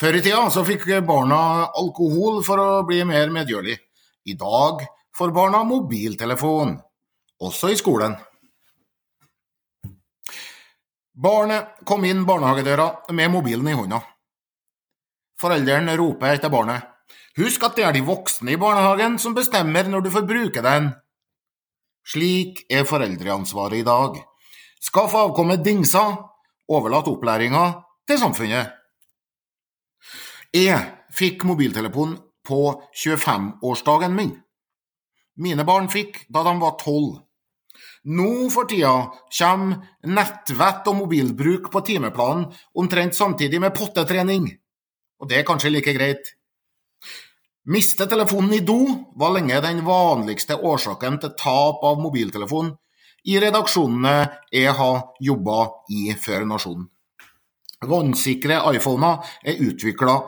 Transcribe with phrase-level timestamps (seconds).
[0.00, 3.74] Før i tida så fikk barna alkohol for å bli mer medgjørlig.
[4.32, 6.78] I dag får barna mobiltelefon,
[7.44, 8.14] også i skolen.
[11.20, 14.00] Barnet kom inn barnehagedøra med mobilen i hånda.
[15.40, 16.88] Foreldrene roper etter barnet.
[17.36, 20.94] Husk at det er de voksne i barnehagen som bestemmer når du får bruke den.
[22.08, 24.16] Slik er foreldreansvaret i dag.
[24.80, 26.16] Skaff avkommet dingser,
[26.72, 27.64] overlat opplæringa
[28.08, 28.79] til samfunnet.
[30.50, 30.82] Jeg
[31.14, 32.60] fikk mobiltelefon på
[32.90, 34.32] 25-årsdagen min.
[35.38, 37.20] Mine barn fikk da de var tolv.
[38.10, 44.48] Nå for tida kommer nettvett og mobilbruk på timeplanen omtrent samtidig med pottetrening,
[45.22, 46.32] og det er kanskje like greit.
[47.70, 48.80] Miste telefonen i do
[49.20, 52.72] var lenge den vanligste årsaken til tap av mobiltelefon
[53.30, 54.16] i redaksjonene
[54.50, 55.60] jeg har jobba
[55.94, 56.88] i før Nasjonen.
[57.86, 60.18] Vannsikre iPhoner er utvikla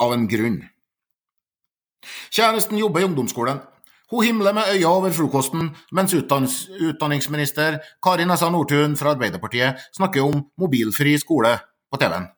[0.00, 0.62] av en grunn.
[2.30, 3.60] Kjæresten jobber i ungdomsskolen.
[4.10, 10.46] Hun himler med øya over frokosten, mens utdanningsminister Kari Nessa Nordtun fra Arbeiderpartiet snakker om
[10.56, 11.58] mobilfri skole
[11.90, 12.30] på TV-en.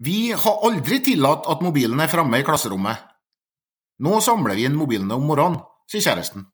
[0.00, 3.02] Vi har aldri tillatt at mobilen er framme i klasserommet.
[4.00, 6.46] Nå samler vi inn mobilene om morgenen, sier kjæresten.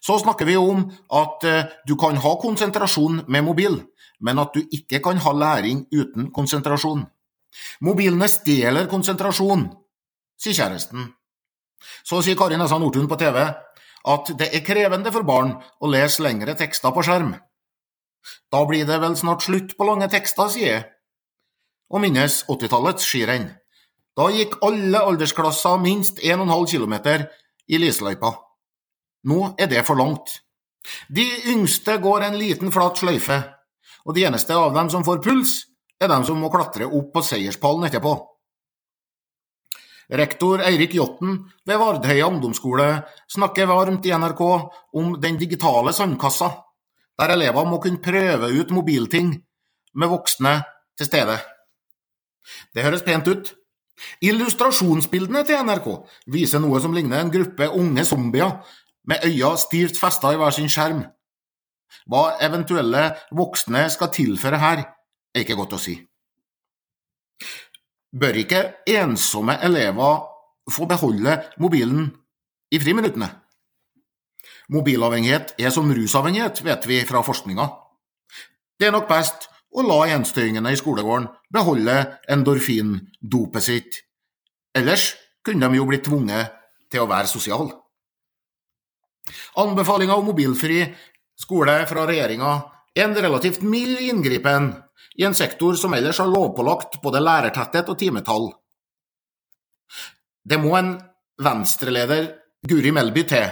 [0.00, 3.76] Så snakker vi om at eh, du kan ha konsentrasjon med mobil,
[4.20, 7.04] men at du ikke kan ha læring uten konsentrasjon.
[7.84, 9.68] Mobilene stjeler konsentrasjon,
[10.38, 11.10] sier kjæresten.
[12.06, 13.38] Så sier Kari Nessa Nordtun på TV
[14.08, 17.34] at det er krevende for barn å lese lengre tekster på skjerm.
[18.52, 20.84] Da blir det vel snart slutt på lange tekster, sier jeg.
[21.92, 23.50] Og minnes 80-tallets skirenn.
[24.18, 26.94] Da gikk alle aldersklasser minst 1,5 km
[27.68, 28.32] i lysløypa.
[29.28, 30.40] Nå er det for langt.
[31.12, 33.38] De yngste går en liten flat sløyfe,
[34.06, 35.67] og de eneste av dem som får puls,
[36.00, 38.14] er de som må klatre opp på seierspallen etterpå.
[40.08, 41.34] Rektor Eirik Jotten
[41.68, 42.86] ved Vardheia ungdomsskole
[43.28, 44.40] snakker varmt i NRK
[44.96, 46.48] om den digitale sandkassa,
[47.18, 49.34] der elever må kunne prøve ut mobilting
[49.94, 50.54] med voksne
[50.96, 51.36] til stede.
[52.72, 53.52] Det høres pent ut.
[54.24, 55.88] Illustrasjonsbildene til NRK
[56.32, 58.62] viser noe som ligner en gruppe unge zombier
[59.08, 61.02] med øya stivt festa i hver sin skjerm.
[62.08, 64.84] Hva eventuelle voksne skal tilføre her,
[65.34, 65.96] er ikke godt å si.
[68.08, 70.24] Bør ikke ensomme elever
[70.72, 72.08] få beholde mobilen
[72.72, 73.28] i friminuttene?
[74.72, 77.68] Mobilavhengighet er som rusavhengighet, vet vi fra forskninga.
[78.78, 81.96] Det er nok best å la enstøingene i skolegården beholde
[82.30, 84.00] endorfindopet sitt.
[84.76, 85.12] Ellers
[85.44, 86.54] kunne de jo blitt tvunget
[86.92, 87.72] til å være sosiale.
[89.60, 90.82] Anbefalinga om mobilfri
[91.38, 92.52] skole fra regjeringa
[92.96, 94.70] er en relativt mild inngripen
[95.18, 98.50] i en sektor som ellers har lovpålagt både lærertetthet og timetall.
[100.48, 100.94] Det må en
[101.42, 102.30] venstreleder
[102.68, 103.50] Guri Melby til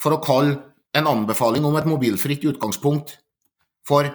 [0.00, 0.56] for å kalle
[0.96, 3.18] en anbefaling om et mobilfritt utgangspunkt
[3.86, 4.08] for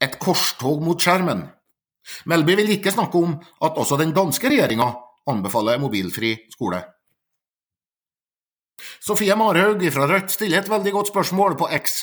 [0.00, 1.44] et korstog mot skjermen.
[2.28, 4.88] Melby vil ikke snakke om at også den danske regjeringa
[5.30, 6.80] anbefaler mobilfri skole.
[9.00, 12.02] Sofie Marhaug fra Rødt stiller et veldig godt spørsmål på X.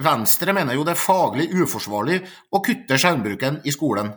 [0.00, 2.20] Venstre mener jo det er faglig uforsvarlig
[2.52, 4.14] å kutte skjermbruken i skolen.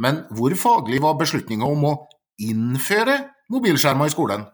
[0.00, 1.94] Men hvor faglig var beslutninga om å
[2.40, 3.18] innføre
[3.52, 4.46] mobilskjermer i skolen?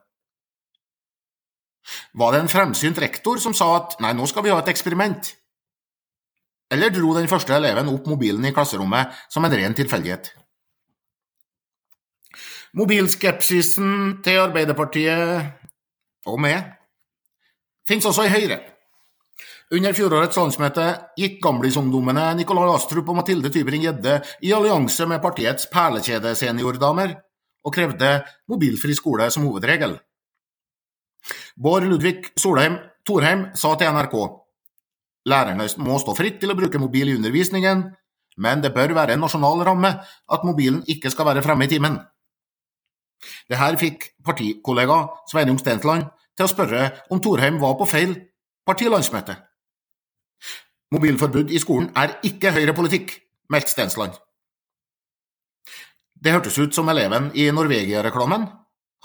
[2.18, 5.30] Var det en fremsynt rektor som sa at nei, nå skal vi ha et eksperiment?
[6.72, 10.32] Eller dro den første eleven opp mobilen i klasserommet som en ren tilfeldighet?
[12.76, 15.46] Mobilskepsisen til Arbeiderpartiet,
[16.26, 16.74] og meg,
[17.88, 18.58] finnes også i Høyre.
[19.74, 20.82] Under fjorårets landsmøte
[21.18, 27.16] gikk Gamlisungdommene Nikolai Astrup og Mathilde Tybring-Gjedde i allianse med partiets perlekjede-seniordamer
[27.66, 28.12] og krevde
[28.46, 29.96] mobilfri skole som hovedregel.
[31.58, 34.14] Bård Ludvig Solheim Thorheim sa til NRK
[35.26, 37.82] lærerne må stå fritt til å bruke mobil i undervisningen,
[38.38, 41.98] men det bør være en nasjonal ramme at mobilen ikke skal være fremme i timen.
[43.50, 46.06] Det her fikk partikollega Sveinung Stensland
[46.38, 48.14] til å spørre om Thorheim var på feil
[48.68, 49.40] partilandsmøte.
[50.94, 53.16] Mobilforbud i skolen er ikke høyrepolitikk,
[53.50, 54.14] meldte Stensland.
[56.14, 58.46] Det hørtes ut som eleven i Norvegia-reklamen.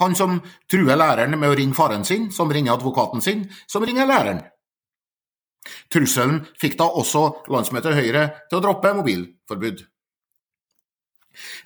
[0.00, 0.38] Han som
[0.70, 4.40] truer læreren med å ringe faren sin, som ringer advokaten sin, som ringer læreren.
[5.92, 9.84] Trusselen fikk da også landsmøtet Høyre til å droppe mobilforbud.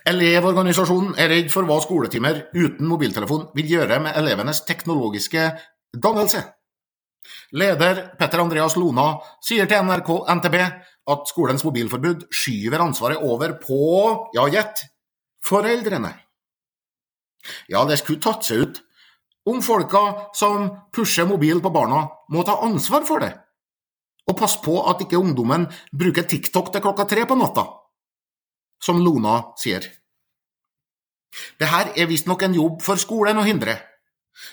[0.06, 5.48] Elevorganisasjonen er redd for hva skoletimer uten mobiltelefon vil gjøre med elevenes teknologiske
[5.96, 6.44] dannelse.
[7.56, 10.56] Leder Petter Andreas Lona sier til NRK NTB
[11.12, 13.80] at skolens mobilforbud skyver ansvaret over på,
[14.34, 14.82] ja gjett,
[15.46, 16.12] foreldrene.
[17.70, 18.82] Ja, det skulle tatt seg ut
[19.46, 20.02] om folka
[20.34, 22.02] som pusher mobil på barna,
[22.34, 23.30] må ta ansvar for det,
[24.26, 27.62] og passe på at ikke ungdommen bruker TikTok til klokka tre på natta,
[28.82, 29.86] som Lona sier.
[31.60, 33.78] Det her er visstnok en jobb for skolen å hindre,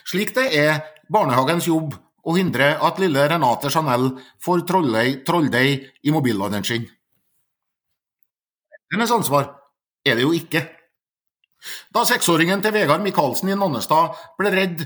[0.05, 5.73] slik det er barnehagens jobb å hindre at lille Renate Chanel får trolldeig
[6.03, 6.85] i mobilladeren sin.
[8.93, 9.49] Hennes ansvar
[10.05, 10.63] er det jo ikke.
[11.95, 14.83] Da seksåringen til Vegard Michaelsen i Nannestad ble redd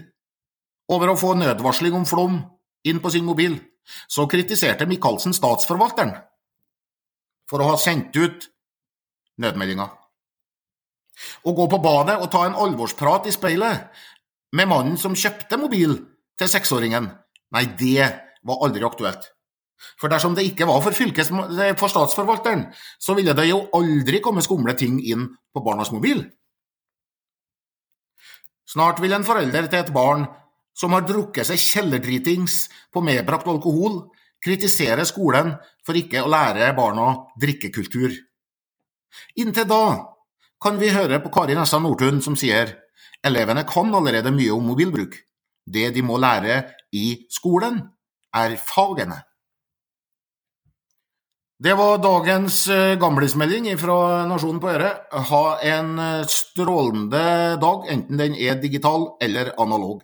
[0.93, 2.39] over å få nødvarsling om flom
[2.87, 3.57] inn på sin mobil,
[4.07, 6.13] så kritiserte Michaelsen statsforvalteren
[7.47, 8.47] for å ha sendt ut
[9.41, 9.87] nødmeldinga.
[11.43, 14.03] Å gå på badet og ta en alvorsprat i speilet
[14.55, 15.97] med mannen som kjøpte mobil
[16.37, 17.09] til seksåringen,
[17.55, 18.07] nei, det
[18.47, 19.29] var aldri aktuelt.
[20.01, 22.65] For dersom det ikke var for, fylkes, for statsforvalteren,
[22.99, 26.23] så ville det jo aldri komme skumle ting inn på barnas mobil.
[28.67, 30.25] Snart vil en forelder til et barn
[30.77, 34.01] som har drukket seg kjellerdritings på medbrakt alkohol,
[34.43, 35.55] kritisere skolen
[35.85, 37.07] for ikke å lære barna
[37.41, 38.13] drikkekultur.
[39.41, 39.83] Inntil da
[40.61, 42.75] kan vi høre på Kari Nessa Nordtun som sier
[43.25, 45.15] elevene kan allerede mye om mobilbruk.
[45.67, 46.61] Det de må lære
[46.95, 47.81] i skolen,
[48.35, 49.21] er fagene.
[51.57, 54.91] Det var dagens eh, gamlismelding fra Nasjonen på Øre.
[55.31, 57.23] Ha en eh, strålende
[57.57, 60.03] dag, enten den er digital eller analog.